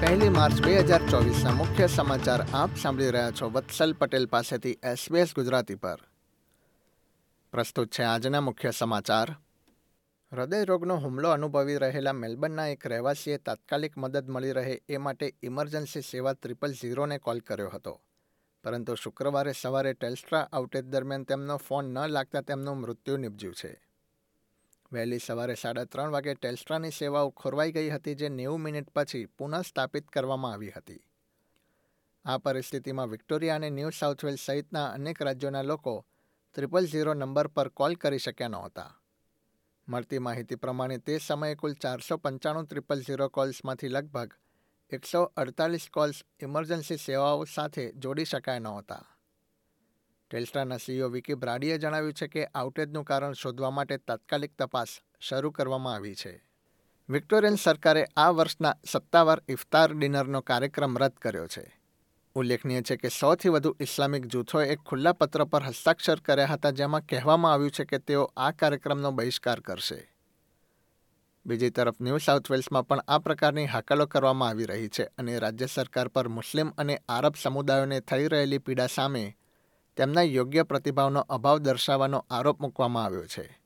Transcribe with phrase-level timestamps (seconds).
[0.00, 5.34] પહેલી માર્ચ બે હજાર ચોવીસના મુખ્ય સમાચાર આપ સાંભળી રહ્યા છો વત્સલ પટેલ પાસેથી એસબીએસ
[5.34, 5.98] ગુજરાતી પર.
[7.52, 9.30] પ્રસ્તુત છે આજના મુખ્ય સમાચાર.
[10.32, 16.00] હૃદય રોગનો હુમલો અનુભવી રહેલા મેલબર્નના એક રહેવાસીએ તાત્કાલિક મદદ મળી રહે એ માટે ઇમરજન્સી
[16.00, 18.00] સેવા ત્રિપલ ઝીરોને કોલ કર્યો હતો.
[18.64, 23.87] પરંતુ શુક્રવારે સવારે ટેલ્સ્ટ્રા આઉટેજ દરમિયાન તેમનો ફોન ન લાગતા તેમનું મૃત્યુ નિપજ્યું છે.
[24.92, 30.10] વહેલી સવારે સાડા ત્રણ વાગે ટેલ્સ્ટ્રાની સેવાઓ ખોરવાઈ ગઈ હતી, જે નેવું મિનિટ પછી પુનઃસ્થાપિત
[30.10, 31.02] કરવામાં આવી હતી.
[32.24, 36.06] આ પરિસ્થિતિમાં વિક્ટોરિયા અને ન્યૂ સાઉથ સહિતના અનેક રાજ્યોના લોકો
[36.52, 39.00] ત્રિપલ ઝીરો નંબર પર કોલ કરી શક્યા નહોતા.
[39.88, 44.34] મળતી માહિતી પ્રમાણે તે સમયે કુલ ચારસો પંચાણું ત્રિપલ ઝીરો કોલ્સમાંથી લગભગ
[44.92, 49.17] એકસો અડતાલીસ કોલ્સ ઇમરજન્સી સેવાઓ સાથે જોડી શકાય નહોતા.
[50.30, 55.94] ટેલ્સ્ટ્રાના સીઈઓ વિકી બ્રાડીએ જણાવ્યું છે કે આઉટેજનું કારણ શોધવા માટે તાત્કાલિક તપાસ શરૂ કરવામાં
[55.94, 56.42] આવી છે.
[57.08, 61.80] વિક્ટોરિયન સરકારે આ વર્ષના સત્તાવાર ઇફતાર ડિનરનો કાર્યક્રમ રદ કર્યો છે.
[62.34, 67.06] ઉલ્લેખનીય છે કે સૌથી વધુ ઇસ્લામિક જૂથોએ એક ખુલ્લા પત્ર પર હસ્તાક્ષર કર્યા હતા જેમાં
[67.06, 70.08] કહેવામાં આવ્યું છે કે તેઓ આ કાર્યક્રમનો બહિષ્કાર કરશે.
[71.46, 75.66] બીજી તરફ ન્યૂ સાઉથ વેલ્સમાં પણ આ પ્રકારની હાકલો કરવામાં આવી રહી છે અને રાજ્ય
[75.66, 79.36] સરકાર પર મુસ્લિમ અને આરબ સમુદાયોને થઈ રહેલી પીડા સામે
[79.98, 83.60] તેમના યોગ્ય પ્રતિભાવનો અભાવ દર્શાવવાનો આરોપ મૂકવામાં આવ્યો છે.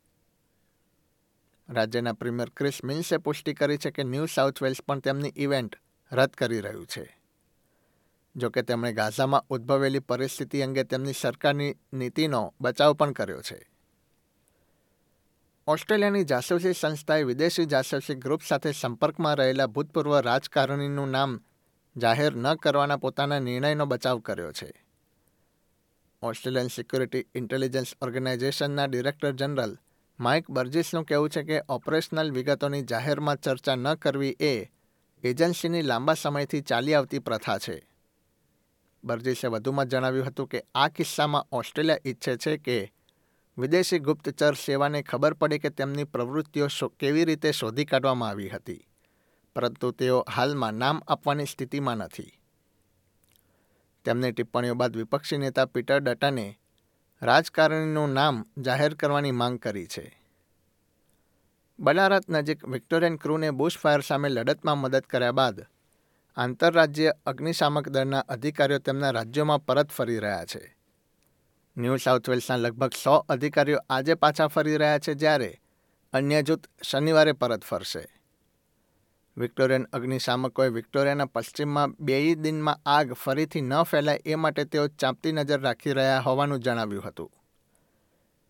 [1.69, 5.77] રાજ્યના પ્રીમિયર ક્રિસ મિન્સે પુષ્ટિ કરી છે કે ન્યૂ સાઉથ વેલ્સ પણ તેમની ઇવેન્ટ
[6.13, 7.21] રદ કરી રહ્યું છે.
[8.37, 13.71] જોકે તેમણે ગાઝામાં ઉદ્ભવેલી પરિસ્થિતિ અંગે તેમની સરકારની નીતિનો બચાવ પણ કર્યો છે.
[15.67, 21.41] ઓસ્ટ્રેલિયાની જાસૂસી સંસ્થાએ વિદેશી જાસૂસી ગ્રુપ સાથે સંપર્કમાં રહેલા ભૂતપૂર્વ રાજકારણીનું નામ
[21.97, 24.82] જાહેર ન કરવાના પોતાના નિર્ણયનો બચાવ કર્યો છે.
[26.23, 29.79] ઓસ્ટ્રેલિયન સિક્યુરિટી ઇન્ટેલિજન્સ ઓર્ગેનાઇઝેશનના ડિરેક્ટર જનરલ
[30.21, 34.71] માઇક બર્જિસનું કહેવું છે કે ઓપરેશનલ વિગતોની જાહેરમાં ચર્ચા ન કરવી એ
[35.25, 37.89] એજન્સીની લાંબા સમયથી ચાલી આવતી પ્રથા છે.
[39.05, 42.93] બર્જિસે વધુમાં જણાવ્યું હતું કે આ કિસ્સામાં ઓસ્ટ્રેલિયા ઈચ્છે છે કે
[43.59, 46.69] વિદેશી ગુપ્તચર સેવાને ખબર પડે કે તેમની પ્રવૃત્તિઓ
[47.01, 48.87] કેવી રીતે શોધી કાઢવામાં આવી હતી,
[49.57, 52.33] પરંતુ તેઓ હાલમાં નામ આપવાની સ્થિતિમાં નથી.
[54.05, 56.59] તેમની ટિપ્પણીઓ બાદ વિપક્ષી નેતા પીટર ડટને
[57.23, 60.19] રાજકારણીનું નામ જાહેર કરવાની માંગ કરી છે.
[61.79, 65.67] બલારત નજીક વિક્ટોરિયન ક્રૂને બુશ ફાયર સામે લડતમાં મદદ કર્યા બાદ
[66.37, 70.77] આંતરરાજ્ય અગ્નિશામક દળના અધિકારીઓ તેમના રાજ્યોમાં પરત ફરી રહ્યા છે.
[71.77, 75.61] ન્યૂ સાઉથ વેલ્સના લગભગ સો અધિકારીઓ આજે પાછા ફરી રહ્યા છે જ્યારે
[76.13, 78.22] અન્ય જૂથ શનિવારે પરત ફરશે.
[79.37, 85.61] વિક્ટોરિયન અગ્નિશામકોએ વિક્ટોરિયાના પશ્ચિમમાં બે દિનમાં આગ ફરીથી ન ફેલાય એ માટે તેઓ ચાંપતી નજર
[85.61, 87.31] રાખી રહ્યા હોવાનું જણાવ્યું હતું.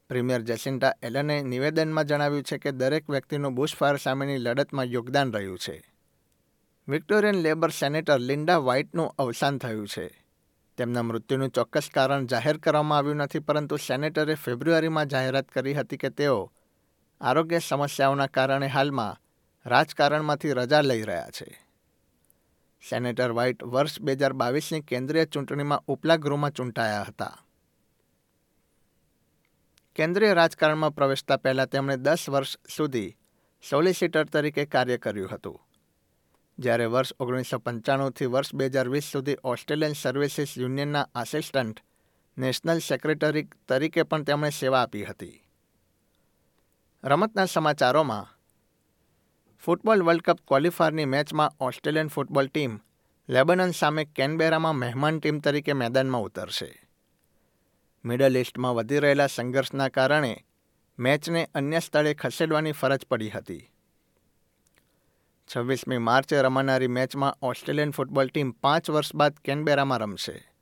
[0.08, 5.82] પ્રીમિયર જેસિન્ટા એલને નિવેદનમાં જણાવ્યું છે કે દરેક વ્યક્તિનું બુશફાયર સામેની લડતમાં યોગદાન રહ્યું છે.
[6.88, 10.26] વિક્ટોરિયન લેબર સેનેટર લિન્ડા વ્હાઇટનું અવસાન થયું છે.
[10.76, 16.10] તેમના મૃત્યુનું ચોક્કસ કારણ જાહેર કરવામાં આવ્યું નથી, પરંતુ સેનેટરે ફેબ્રુઆરીમાં જાહેરાત કરી હતી કે
[16.10, 16.52] તેઓ
[17.20, 19.18] આરોગ્ય સમસ્યાઓના કારણે હાલમાં
[19.66, 21.66] રાજકારણમાંથી રજા લઈ રહ્યા છે.
[22.90, 27.38] સેનેટર વ્હાઇટ વર્ષ બે હજાર બાવીસની કેન્દ્રીય ચૂંટણીમાં ઉપલા ગૃહમાં ચૂંટાયા હતા.
[29.94, 33.16] કેન્દ્રીય રાજકારણમાં પ્રવેશતા પહેલાં તેમણે દસ વર્ષ સુધી
[33.70, 35.60] સોલિસિટર તરીકે કાર્ય કર્યું હતું.
[36.58, 41.80] જ્યારે વર્ષ ઓગણીસો પંચાણુંથી વર્ષ બે હજાર વીસ સુધી ઓસ્ટ્રેલિયન સર્વિસીસ યુનિયનના આસિસ્ટન્ટ,
[42.38, 45.42] નેશનલ સેક્રેટરી તરીકે પણ તેમણે સેવા આપી હતી.
[47.04, 48.41] રમતના સમાચારોમાં
[49.64, 52.80] ફૂટબોલ વર્લ્ડ કપ ક્વોલિફાયરની મેચમાં ઓસ્ટ્રેલિયન ફૂટબોલ ટીમ
[53.28, 56.88] લેબનન સામે કેનબેરામાં મહેમાન ટીમ તરીકે મેદાનમાં ઉતરશે.
[58.04, 60.44] મિડલ ઇસ્ટમાં વધી રહેલા સંઘર્ષના કારણે
[60.98, 63.70] મેચને અન્ય સ્થળે ખસેડવાની ફરજ પડી હતી.
[65.56, 70.52] છવ્વીસમી માર્ચે રમાનારી મેચમાં ઓસ્ટ્રેલિયન ફૂટબોલ ટીમ પાંચ વર્ષ બાદ કેનબેરામાં રમશે.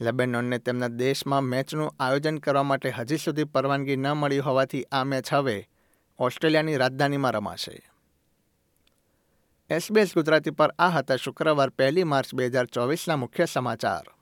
[0.00, 5.32] લેબેનોનને તેમના દેશમાં મેચનું આયોજન કરવા માટે હજી સુધી પરવાનગી ન મળી હોવાથી આ મેચ
[5.32, 5.68] હવે
[6.18, 7.90] ઓસ્ટ્રેલિયાની રાજધાનીમાં રમાશે.
[9.70, 14.13] એસબીએસ ગુજરાતી પર આ હતા શુક્રવાર પહેલી માર્ચ બે હજાર ચોવીસના મુખ્ય સમાચાર.